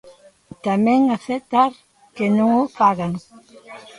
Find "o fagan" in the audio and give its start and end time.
2.63-3.13